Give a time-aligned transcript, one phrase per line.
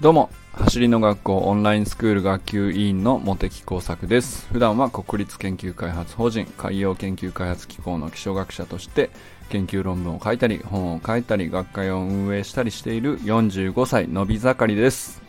[0.00, 4.48] どうも走りの学校オンラインスクール学級委員の茂木耕作です。
[4.50, 9.10] 普段は国立研究開発法人海洋研究開発機構の気象学者として
[9.50, 15.20] 研究論文を書いたり本を書いたり学会を運営したりしている45歳のび盛りです。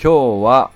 [0.00, 0.70] 今日は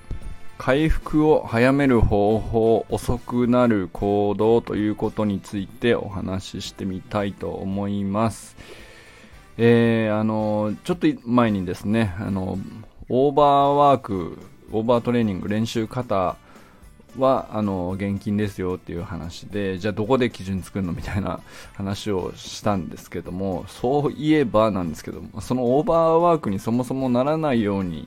[0.58, 8.56] 回復を早める方法遅くなる行動ということについてお話ししてみたいと思います。
[9.56, 12.58] えー、あのちょっと前にですねあの
[13.12, 14.38] オーバーワーク、
[14.70, 16.36] オーバートレーニング、練習方
[17.18, 21.40] は、あの、現金ですよっていう話で、じゃあどこで基準作るのみたいな
[21.74, 28.06] 話をしたんですけども、そういえばなんですけども、そのオーバーワークにそもそもならないように、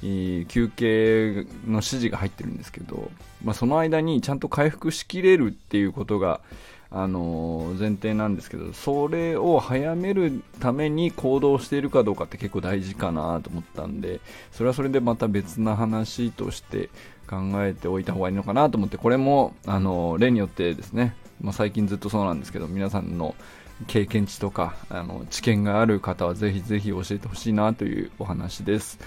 [0.00, 3.10] 休憩の指示が入ってるんですけど、
[3.44, 6.40] まあ、その間にちゃんと回復しきれるっていうことが、
[6.90, 14.20] あの前提なんですけどそれを早めるために行動しているかどうかって結構大事かなと思ったんで
[14.52, 16.88] それはそれでまた別な話として
[17.28, 23.34] 考えておいた方がいいのかなと思ってこれもあの例によってですね、まあ、最近ずっとそうなんですけど皆さんの
[23.86, 28.98] 経験値とかあの知見がある方はぜひぜひ教えてほしいなというお話です。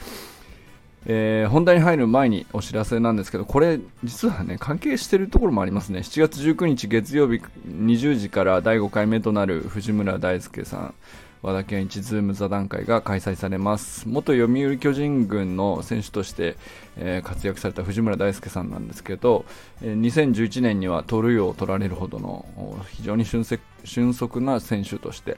[1.06, 6.00] えー、本題に入る前にお知らせなんですけど、これ実はね、関係してるところもありますね。
[6.00, 10.94] 7月19日月曜日20時から第5回目となる藤村大輔さん、
[11.42, 14.08] 和田健一ズーム座談会が開催されます。
[14.08, 16.56] 元読売巨人軍の選手として、
[16.98, 19.46] えー、活躍された藤村大輔さんなんですけど、
[19.82, 22.46] えー、2011年には盗塁王を取られるほどの
[22.92, 25.38] 非常に俊足な選手として、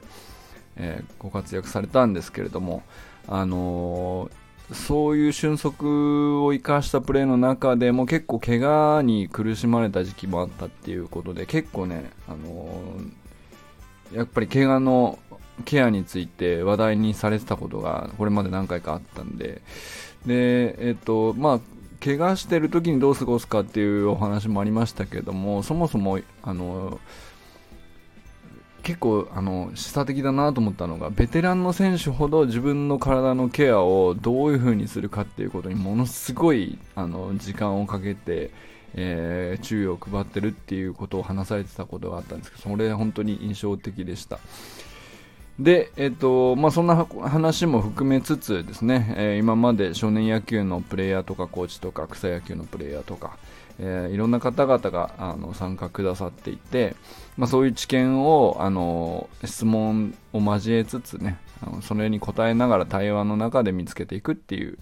[0.76, 2.82] えー、ご活躍されたんですけれども、
[3.26, 15.18] あのーそういう俊足を生かしたプレーの中でも結構怪我に苦しまれた時期もあったっていうことで結構ね、あのー、やっぱり怪我の
[15.64, 19.62] ケアについて話題にされてたことがこれまで何回かあったんで。
[20.26, 21.60] で、えっとまあ、
[22.02, 26.98] 怪我してる時にどう過ごすかっていうお話もありましたけどもそもそもあの
[28.84, 38.50] 結構あの示唆的だなと思ったのがベテランの選手ほど自分の体のケアをどういう風にするかっていうことにものすごいあの時間をかけて、
[38.94, 44.38] えー、注意を配ってるっていうことを話されてたことがあったんですけどそれ本当に印象的でした。
[45.58, 53.38] で、えっとまあ、そんな話も含めつつですね、えー、今まで少年野球のプレイヤーとかコーチとか草野球のプレイヤーとか、
[53.78, 56.94] えー、いろんな方々があの参加くださっていて、
[57.36, 64.78] まあ、そういう知見をあの質問を交えつつねあのそれに答えながら対話の中で見つけていくっていう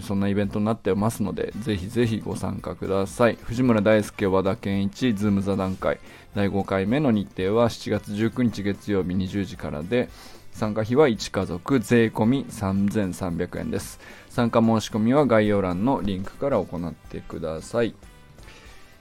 [0.00, 3.38] そんなイベントになってますのでぜひぜひご参加ください。
[3.42, 5.98] 藤村大輔和田健一ズーム座談会
[6.34, 10.08] 第5回目の日程は7月19日月曜日20時からで
[10.52, 14.00] 参加費は1家族税込3300円です。
[14.30, 17.94] 参加申し込みは概要欄のリンクから行ってください。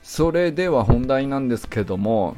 [0.03, 2.35] それでは本題なんですけども、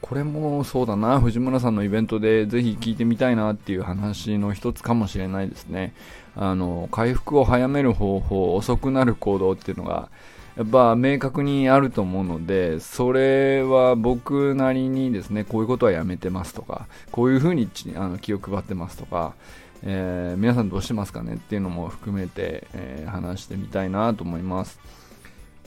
[0.00, 5.94] これもそうだな、藤村さんのイベントでぜひ聞いてみたいなっていう話の一つかもしれないですね。
[6.34, 10.10] あの、回復を早める方法、遅くなる行動っていうのが、
[10.56, 19.34] やっぱ明確にあると思うので、それは僕なりにですね、こういうことはやめてますとか、こういうふうにあの気を配ってますとか、
[19.82, 24.78] えー、皆さんどうしてますかねっていうのも含めて、えー、話してみたいなと思います。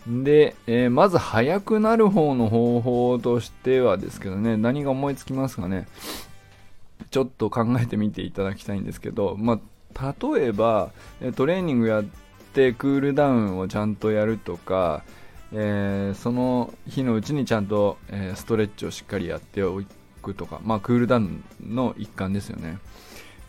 [0.08, 5.88] で、えー、まず速くなる方の方法としてはですけどね、何が思いつきますかね。
[7.10, 9.60] ちょっと考えてみていただきたいんですけど、ま
[9.98, 10.92] あ、例えば、
[11.36, 12.04] トレーニングやっ
[12.54, 15.04] てクールダウンをちゃんとやるとか、
[15.52, 19.82] えー、その日のうちにちゃんと、えー、ストレッチをしっかりやってお
[20.22, 22.78] くとか、まあ、クールダウンの一環ですよね。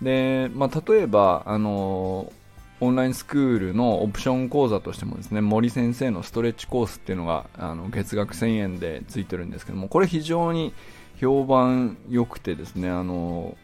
[0.01, 2.46] で、まあ、例えば、あのー
[2.81, 10.75] オンラインスクールのオプション講座としてもですね森先生のストレッチコースっていうのがあの月額1000円でついてるんですけどもこれ非常に
[11.19, 13.57] 評判良くてですねあの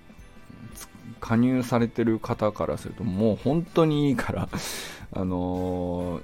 [1.20, 4.49] 加入されてる方からするともう本当にいいから
[5.12, 6.23] あのー、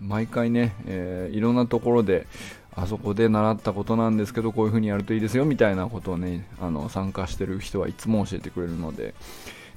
[0.00, 2.26] 毎回ね、えー、いろんなところで
[2.74, 9.14] あそこで習ったことなんですけどこういう風にやるといいですよみたいなことをねあの参加してる人はいつも教えてくれるので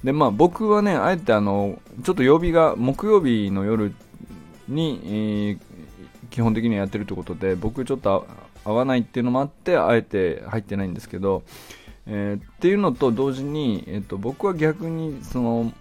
[0.04, 3.92] でまあ僕はねあえてあのちょっと曜日が木曜日の夜
[4.68, 5.58] に、えー、
[6.30, 8.26] 基本的にはやってるということで僕ちょっと
[8.64, 11.42] 合わないっていうのもあってあえて入ってないんですけど、
[12.06, 15.72] えー、っていうのと同時に、えーと、僕は逆にその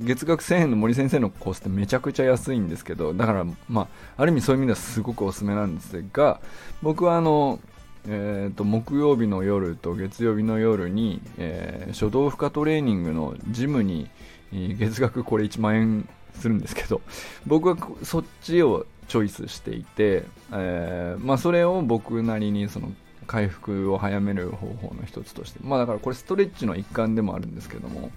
[0.00, 6.40] 月額1000円の森先生のコースってめちゃくちゃ安いんですけどだから、まあ、ある意味そういう意味ではすごくおすすめなんですが
[6.82, 7.60] 僕はあの
[8.08, 14.08] えーと、木曜日の夜と月曜日の夜に、えー、書道負荷トレーニングのジムに、
[14.52, 17.00] 月額これ1万円するんですけど
[17.46, 22.92] 僕はそっちをチョイスしていて、えー、まあ、それを僕なりにその
[23.26, 28.12] 回復を早める方法の一つとして、まあ、だからこれストレッチの一環でもあるんですけども、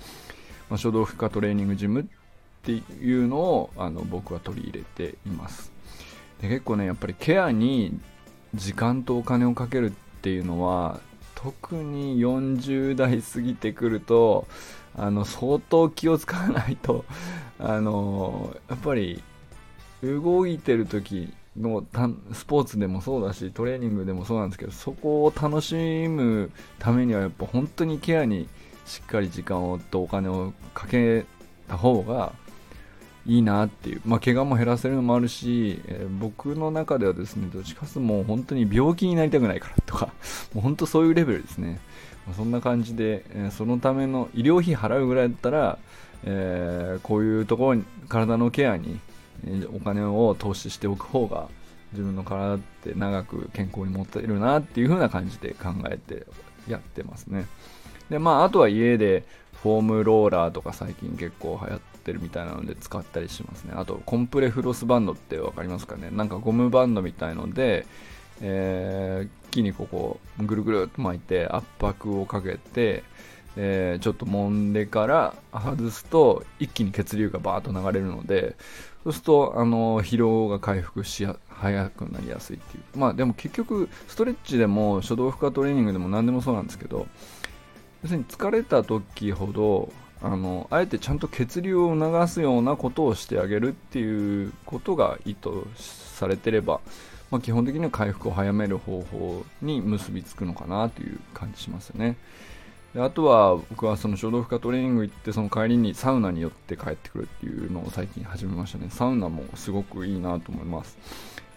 [0.70, 2.06] まあ、書道負荷トレーニングジムっ
[2.62, 5.72] ていうのをあの僕は取り入れています。
[6.42, 8.00] で結構ねやっぱりケアに
[8.56, 11.00] 時間とお金をかけるっていうのは
[11.36, 14.48] 特に40代過ぎてくると
[14.96, 17.06] あの相当気を使わないと
[17.60, 19.24] あのやっぱり
[20.02, 21.86] 動いてる時の
[22.34, 28.48] スポーツでもそうだしトレーニングでもそうなんですけどそこを楽しむためにはやっぱ本当にケアに
[28.86, 31.26] しっかり時間をとお金をかけ
[31.68, 32.34] た方が
[33.30, 40.08] いいなっていう、まあ、怪我も減らせるのもあるし、えー、僕の中ではですねどっちかともう本当に病気になりたくないからとか
[40.56, 41.80] もう本当そういうレベルですね、
[42.26, 45.78] まあ、そんな感じで、えー、そのための医療費払うぐらいだったら、
[46.24, 49.00] えー、こういうところに体のケアに
[49.76, 51.50] お金を投資しておく方が
[51.92, 56.26] 自分の体って長く健康に持っているなっていう風な感じで考えて
[56.68, 57.46] やってますね。
[58.10, 59.24] でまああとは家で
[59.62, 63.74] フォームローラーとか最近結構流行ってるみたいなので使ったりしますね。
[63.76, 66.10] あとコンプレフロスバンドって分かりますかね？
[66.12, 67.86] なんかゴムバンドみたいので
[68.42, 73.04] えー、木にここぐるぐるっと巻いて圧迫をかけて
[73.58, 78.56] えー、ちょっと揉んでから外すと一気に血流がバーッと流れるので
[79.04, 82.98] そうするとあの疲労が回復しや早くなりやすいっていう。
[82.98, 87.08] まあでも結局ストレッチでも初動負荷トレーニングでも何でもそうなんですけど
[88.04, 89.92] 要するに疲れた時ほど
[90.22, 96.82] あのあえてちゃんと血流を促すようなことをしてあげるっていうことが意図されてれば、
[97.32, 102.18] まあ、基本的には回復を早める方法に結びつくのかなという感じしますよね。
[102.94, 110.98] であとは僕はその衝動負荷トレーニング行ってその帰りにサウナに寄って帰ってくるっていうのを最近始めましたねサウナもすごくいいなと思います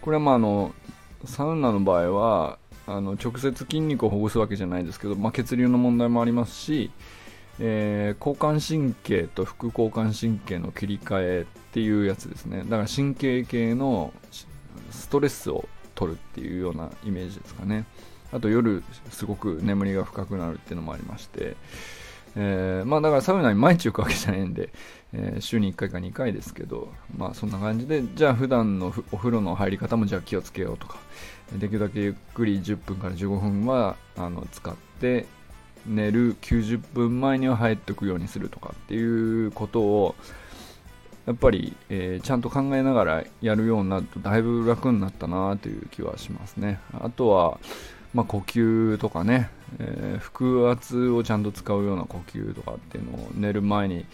[0.01, 0.75] これはまああの
[1.25, 6.91] サウナの場合はあの直接筋肉をほぐすわけじゃないですけど、まあ、血流の問題もありますし、
[7.59, 12.63] えー、交感神経と副交感神経の切り替えっていうやつですね。
[12.63, 14.13] だから神経系の
[14.91, 17.85] ストレスを取るっていうようなイメージですかね。
[18.31, 21.55] あと夜すごく眠りが深くなるっていうのもありまして、
[22.35, 24.69] えー、まあだからサウナに毎日行くわけじゃないんで、
[25.13, 30.97] えー、週に1回か2回ですけど、まあそんな感じで、じゃあ普段のお風呂の入り方もじゃあ気をつけようとか、
[31.59, 35.27] できるだけゆっくり10分から15分はあの使って
[35.85, 40.15] 寝る90分前には入っておくようにするとかっていうことを
[41.25, 46.79] やっぱり、えー、ちゃんと考えながらやるようになるとだいぶ楽になったなという気はしますね。
[46.99, 47.59] あとは、
[48.13, 49.49] まあ、呼吸とかね、
[49.79, 54.05] えー、腹圧をちゃんと使うような呼吸とかっていうのを寝る前に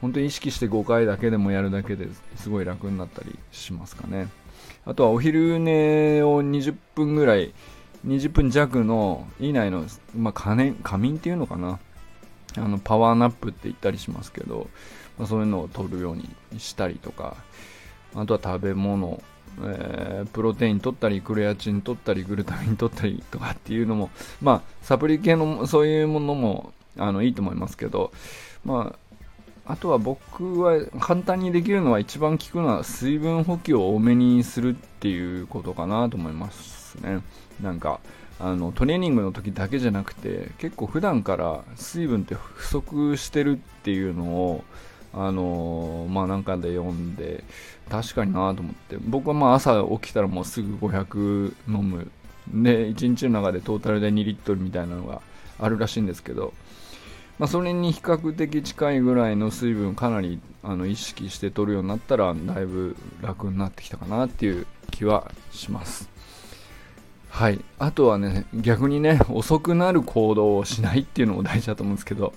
[0.00, 4.26] 本当に意識して5回だけでもやるだけですごい楽になったりしますかね
[4.84, 7.54] あとはお昼寝を20分ぐらい
[8.06, 9.84] 20分弱の以内の、
[10.16, 11.78] まあ、仮眠っていうのかな。
[12.54, 14.68] あのパワーナップって言ったりしますけど、
[15.18, 16.28] まあ、そういうのを取るように
[16.58, 17.36] したりとか。
[18.14, 19.22] あとは食べ物。
[19.62, 24.08] えー、プロテイン取ったりクレアチン取ったりグルタミン取ったりとかっていうのも
[24.40, 28.12] まあサプリ系のそういうものもあのいいと思いますけど。
[28.64, 28.98] まあ
[29.64, 37.20] あとは僕は簡単にできるのは一番効くのは水分補給を多めにするっていうことかなと思いますね。
[37.60, 38.00] なんか
[38.40, 44.64] あのトレーニングの時だけじゃなくて結構普段から水分って不足してるっていうのを
[45.14, 47.44] あのー、まあなんかで読んで
[47.90, 48.96] 確かになと思って。
[48.96, 52.10] 僕はまあ朝起きたらもうすぐ500飲む。
[52.48, 55.22] で1日の中でトータルで2リットルみたいなのが
[55.60, 56.52] あるらしいんですけど、
[57.38, 66.08] まあ、それに比較的近いぐらいの水分かなりあの意識して取るようになったらだいぶ楽になってきたかなっていう気はします。
[67.32, 67.64] はい。
[67.78, 72.34] あとはね逆にね遅くなる行動をしないっていうのも大事だと思うんですけど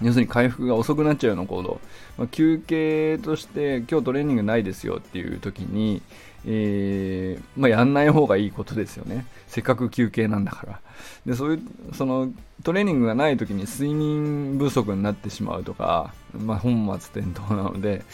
[0.00, 1.80] 要するに回復が遅くなっちゃうような行動、
[2.16, 6.00] まあ、休憩として今日トレーニングないですよっていう時に、
[6.46, 9.26] えー、まあ、やんない方がいいことですよね。
[9.48, 10.80] せっかく休憩なんだから。
[11.26, 18.04] でそういうそのトレーニングがない時に睡眠不足になってしまうとか、まあ、本末転倒なので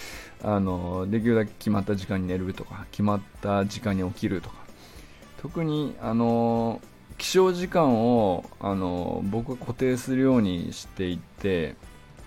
[0.42, 4.59] あのできるだけ決まった時間に寝るとか決まった時間に起きるとか
[5.40, 6.82] 特にあの
[7.16, 11.76] 起床時間をあの僕は固定するようにしていて、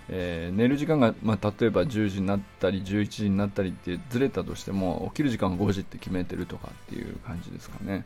[0.09, 8.05] えー、寝る時間が、まあ、例えば10時になったり11時になったりってずれたとしても起きる時間は5時って決めてるとかっていう感じですかね。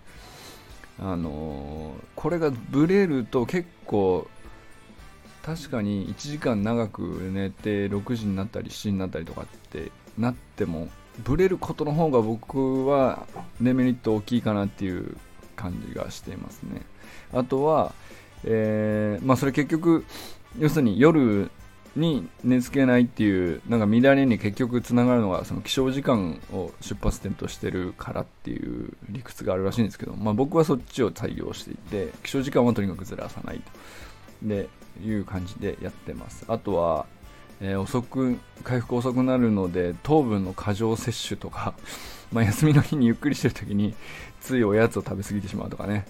[1.00, 4.28] あのこれがブレると結構
[5.44, 10.90] 確かに1時間長く寝て6時になったり7時になったりとかってなっても
[11.24, 13.25] ブレることの方が僕は
[13.62, 15.17] デメリット大きいかなっていう
[15.55, 16.81] 感じがしていますね。
[17.33, 17.93] あとは、
[18.43, 20.05] えー、まあ、それ結局
[20.59, 21.50] 要するに夜
[21.95, 33.71] に寝つけないっていうなんか乱れに結局つながるのがその起床時間を出発点としてるからっていう理屈があるらしいんですけど、まあ、僕はそっちを採用していて起床時間はとにかくずらさないと。
[34.43, 34.69] で
[35.03, 36.45] いう感じでやってます。
[36.47, 37.05] あとは、
[37.62, 41.74] えー、遅く回復遅くなるので糖分の過剰摂取とか
[42.32, 43.96] ま休みの日にゆっくりしてる時に
[44.42, 46.06] ついおやつを食べ過ぎてしまうとかね、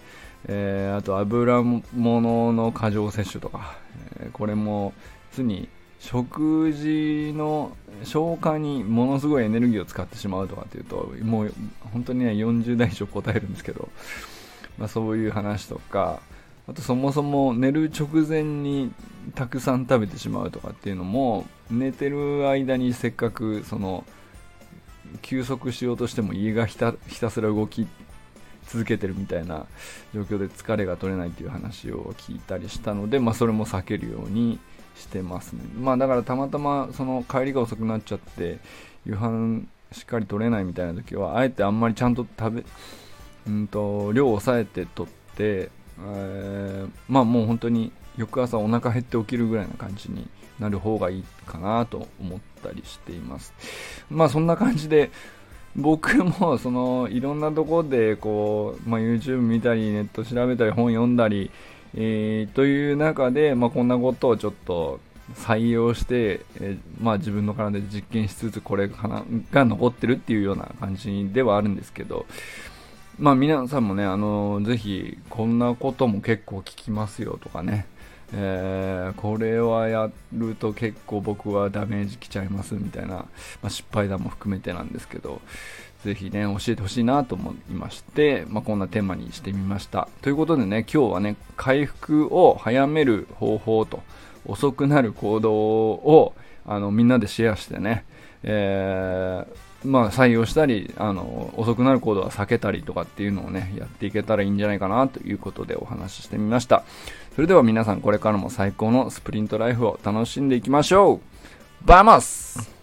[0.48, 3.78] えー、あと油物の過剰摂取とか、
[4.20, 4.94] えー、これも
[5.36, 11.54] 常に食事の消化にものすごいエネルギーを使ってしまうとかっていうともう
[11.92, 13.90] 本当にね40代以上答えるんですけど、
[14.78, 16.22] まあ、そういう話とか
[16.68, 18.92] あとそもそも寝る直前に
[19.36, 24.04] たくさん食べてしまうとかっていうのも寝てる間にせっかくその
[25.22, 27.88] 休息しようとしても家がひたひたすら動き
[28.68, 29.66] 続けてるみたいな
[30.14, 34.60] 状況で疲れが取れないっていう話を聞いたりしたので、まあ、それも避けるように
[34.98, 35.62] してますね。
[35.80, 38.60] まあだからたまたまその帰りが遅くなっちゃって
[39.06, 42.64] 夕飯しっかり取れないみたいな時はあえてあんまりちゃんと食べ
[43.48, 45.70] うんと量を抑えて取って、
[46.00, 50.28] えー、まあもう本当に翌朝お腹減って起きるぐらいな感じに
[50.60, 53.54] なる方がいいかなと思ったりしています。
[54.10, 55.12] まあそんな感じで
[55.76, 61.52] 僕もそのいろんなところでこう、まあ、YouTube 見たりネット調べたり本読んだり
[61.96, 65.00] えー、という中で、まあ、こんなことをちょっと
[65.36, 69.26] 採用して、えー、まあ、自分の体で実験しつつこれが
[69.66, 72.26] 残ってるっていうような感じではあるんですけど、
[73.20, 77.88] まあ、皆さんもね、あのぜひこんなことも結構聞きますよとかね、
[78.32, 83.28] えー、これはやると結構僕はダメージきちゃいますみたいな、ま
[83.64, 85.42] あ、失敗談も含めてなんですけど、
[86.04, 90.08] ぜひね、教えてほしいなと思いまして、まあ、こんなテーマにしてみました。
[90.22, 94.04] ということでね、今日はね、回復を早める方法と、
[94.46, 96.36] 遅くなる行動を、
[96.68, 98.06] あの、みんなでシェアしてね、
[98.44, 106.84] えー、まあ、採用したり、あの、遅くなるコードは避けたりとかっていうのをね、やっていけたらいいんじゃないかなということでお話ししてみました。
[107.38, 111.22] それでは皆さんこれからも最高のスプリントライフを楽しんでいきましょ
[111.84, 112.77] うバイマス